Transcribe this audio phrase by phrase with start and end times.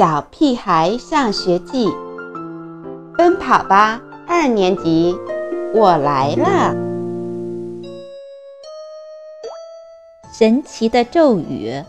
[0.00, 1.86] 小屁孩上学记》，
[3.18, 5.14] 奔跑吧二年级，
[5.74, 6.74] 我来了！
[10.32, 11.84] 神奇的咒语。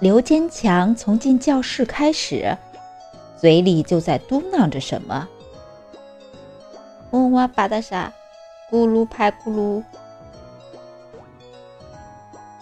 [0.00, 2.58] 刘坚强从进教室开始，
[3.36, 5.28] 嘴里就在嘟囔着什么
[7.12, 8.12] ：“嗡哇吧嗒沙，
[8.72, 9.84] 咕噜拍咕噜。”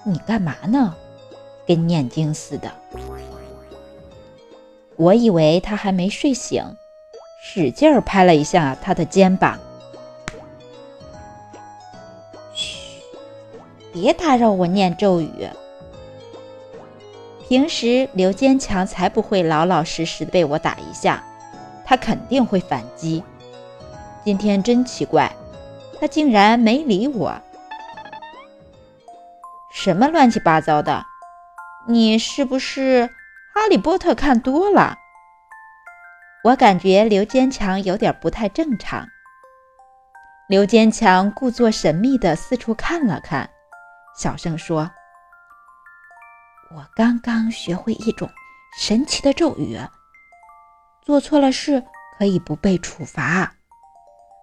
[0.05, 0.95] 你干嘛呢？
[1.69, 2.73] 跟念经似的。
[4.97, 6.65] 我以为他还没睡醒，
[7.43, 9.59] 使劲儿拍了一下他的肩膀。
[12.55, 13.03] 嘘，
[13.93, 15.47] 别打扰我念咒语。
[17.47, 21.23] 平时刘坚强才不会老老实实被我打一下，
[21.85, 23.23] 他肯定会反击。
[24.25, 25.31] 今天真奇怪，
[26.01, 27.41] 他竟然没理我。
[29.73, 31.05] 什么乱七八糟的？
[31.91, 33.05] 你是不是
[33.55, 34.99] 《哈利波特》看多了？
[36.45, 39.09] 我感觉刘坚强有点不太正常。
[40.51, 43.49] 刘坚强故作神秘地四处看了看，
[44.19, 44.91] 小声说
[46.77, 48.29] ：“我刚刚学会一种
[48.79, 49.81] 神奇的咒语，
[51.01, 51.83] 做错了事
[52.19, 53.55] 可以不被处罚，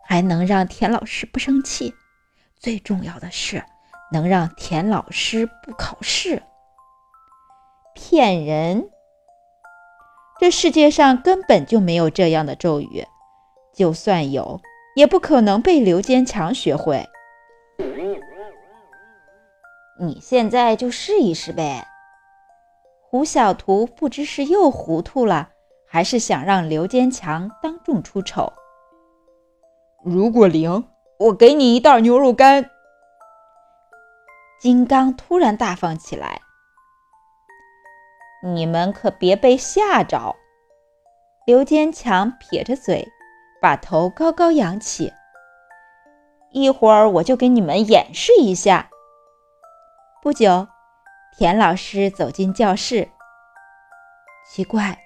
[0.03, 1.93] 还能让田老师不生气。
[2.57, 3.63] 最重要的是。”
[4.11, 6.41] 能让田老师不考试？
[7.95, 8.91] 骗人！
[10.38, 13.07] 这世界上根本就没有这样的咒语，
[13.73, 14.59] 就算有，
[14.95, 17.07] 也不可能被刘坚强学会。
[19.97, 21.87] 你现在就试一试呗。
[23.02, 25.52] 胡小图不知是又糊涂了，
[25.87, 28.52] 还是想让刘坚强当众出丑。
[30.03, 30.85] 如果灵，
[31.17, 32.69] 我给你一袋牛肉干。
[34.59, 36.41] 金刚突然大方起来，
[38.44, 40.36] 你们可别被吓着！
[41.45, 43.08] 刘坚强撇着嘴，
[43.61, 45.14] 把头高高扬起。
[46.52, 48.89] 一会儿我就给你们演示一下。
[50.21, 50.67] 不久，
[51.37, 53.09] 田老师走进教室。
[54.49, 54.99] 奇怪，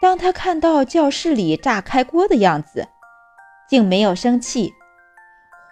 [0.00, 2.88] 当他看到教室里炸开锅的样子，
[3.68, 4.72] 竟没有生气。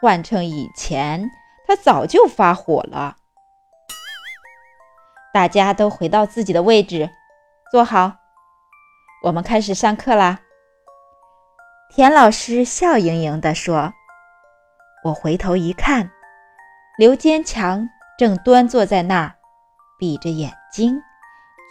[0.00, 1.31] 换成以前。
[1.66, 3.16] 他早就发火了。
[5.34, 7.11] 大家都回到自己的位置，
[7.72, 8.12] 坐好，
[9.25, 10.39] 我们开始上课啦。
[11.93, 13.93] 田老师笑盈盈地说
[15.03, 16.09] ：“我回头一看，
[16.97, 19.34] 刘坚强正端坐在那儿，
[19.99, 21.03] 闭着眼睛，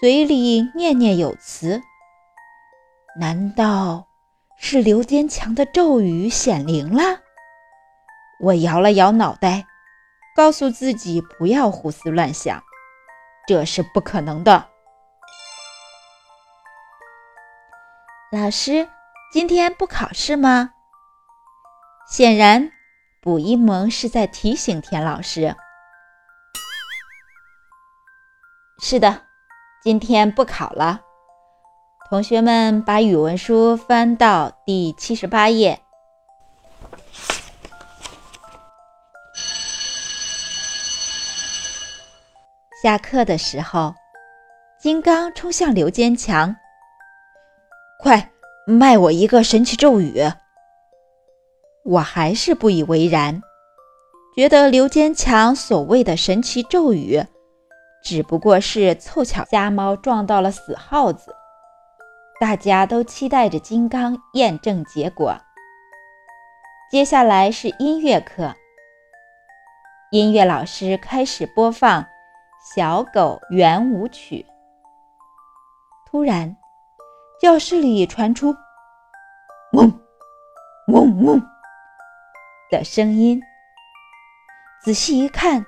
[0.02, 1.82] 嘴里念念有词。
[3.18, 4.08] 难道
[4.58, 7.22] 是刘坚强的咒语显灵了？”
[8.44, 9.64] 我摇了摇脑袋。
[10.36, 12.64] 告诉自己不要胡思乱想，
[13.46, 14.70] 这是不可能的。
[18.32, 18.90] 老师，
[19.32, 20.72] 今天不考试吗？
[22.10, 22.72] 显然，
[23.22, 25.56] 卜一萌是在提醒田老师。
[28.82, 29.22] 是的，
[29.84, 31.02] 今天不考了。
[32.10, 35.83] 同学们，把语文书翻到第七十八页。
[42.84, 43.96] 下课的时候，
[44.78, 46.54] 金刚冲向刘坚强
[47.98, 48.30] ：“快
[48.68, 50.22] 卖我一个神奇咒语！”
[51.86, 53.42] 我还是不以为然，
[54.36, 57.24] 觉得刘坚强所谓的神奇咒语，
[58.04, 61.34] 只不过是凑巧家猫撞到了死耗子。
[62.38, 65.38] 大家都期待着金刚验证结果。
[66.92, 68.54] 接下来是音乐课，
[70.12, 72.06] 音乐老师开始播放。
[72.64, 74.46] 小狗圆舞曲。
[76.06, 76.56] 突然，
[77.42, 78.56] 教室里传出
[79.76, 80.00] “嗡
[80.88, 81.42] 嗡嗡”
[82.72, 83.42] 的声音。
[84.82, 85.66] 仔细一看，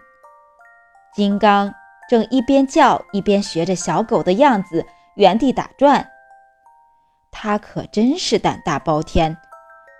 [1.14, 1.74] 金刚
[2.10, 6.10] 正一边叫一边学着小狗的样子原地打转。
[7.30, 9.36] 他可真是胆大包天！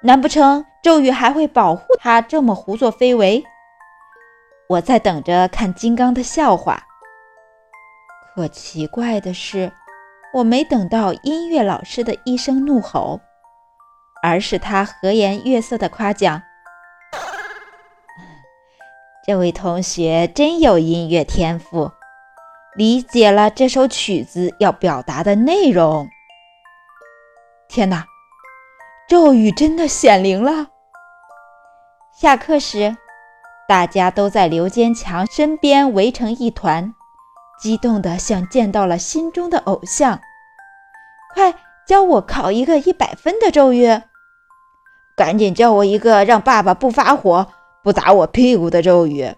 [0.02, 3.44] 难不成咒语还会保护他这么胡作非为？
[4.68, 6.82] 我在等着看金刚的笑话。
[8.34, 9.72] 可奇怪的是，
[10.34, 13.22] 我没等到音乐老师的一声怒吼，
[14.22, 16.42] 而是他和颜悦色的夸奖
[19.26, 21.92] ：“这位同学真有音乐天赋，
[22.76, 26.10] 理解了这首曲子要表达的内容。”
[27.70, 28.06] 天哪，
[29.08, 30.68] 咒语真的显灵了！
[32.14, 32.98] 下课时，
[33.68, 36.94] 大家都在刘坚强身边围成一团。
[37.58, 40.20] 激动得像见到了心中的偶像。
[41.34, 41.56] 快
[41.88, 43.88] 教我考一个一百分的咒语！
[45.16, 47.48] 赶紧教我一个让爸爸不发火、
[47.82, 49.36] 不打我屁股的咒语！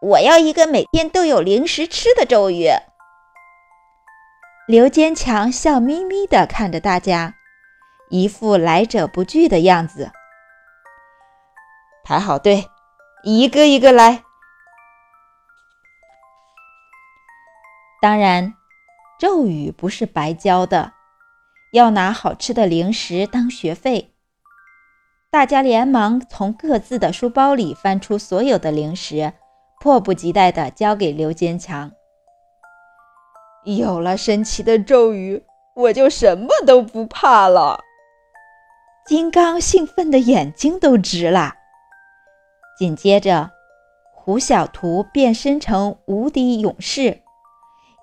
[0.00, 2.68] 我要一个每天都有零食吃的咒语。
[4.66, 7.34] 刘坚强笑眯眯地看着大家，
[8.10, 10.10] 一副来者不拒的样子。
[12.12, 12.68] 排好队，
[13.22, 14.22] 一个一个来。
[18.02, 18.52] 当然，
[19.18, 20.92] 咒语不是白教的，
[21.72, 24.12] 要拿好吃的零食当学费。
[25.30, 29.32] 大家连忙从各自的书包里翻出所有的零食，
[29.80, 31.92] 迫不及待地交给刘坚强。
[33.64, 35.42] 有了神奇的咒语，
[35.74, 37.80] 我就什么都不怕了。
[39.06, 41.54] 金刚兴奋的眼睛都直了。
[42.78, 43.50] 紧接着，
[44.12, 47.20] 胡小图变身成无敌勇士。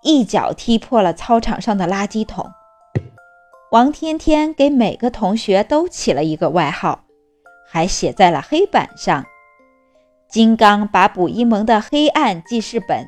[0.02, 2.50] 一脚踢破了操场上的垃圾桶。
[3.72, 7.04] 王天天给每个同学都起了一个外号，
[7.70, 9.26] 还写在了黑板上。
[10.30, 13.08] 金刚把卜一萌的黑暗记事本，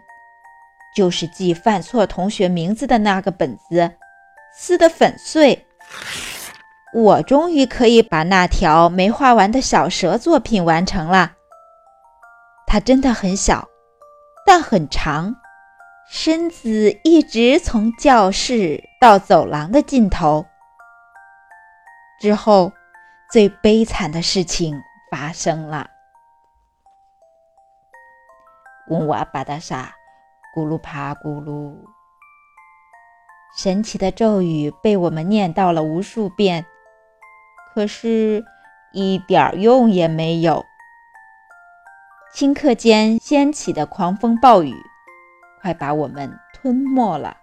[0.96, 3.92] 就是记犯错同学名字的那个本子，
[4.54, 5.66] 撕得粉碎。
[6.94, 11.34] 我终于可以把那条没画完的小蛇作品完成了。
[12.72, 13.68] 它真的很小，
[14.46, 15.36] 但很长。
[16.10, 20.46] 身子一直从教室到走廊的尽头。
[22.22, 22.72] 之后，
[23.30, 24.82] 最悲惨的事情
[25.12, 25.90] 发生了。
[28.88, 29.94] 嗡哇吧嗒沙，
[30.56, 31.76] 咕噜啪咕噜。
[33.58, 36.66] 神奇的咒语被我们念到了无数遍，
[37.74, 38.46] 可是，
[38.94, 40.66] 一点用也没有。
[42.34, 44.74] 顷刻间掀起的狂风暴雨。
[45.62, 47.41] 快把我们吞没了！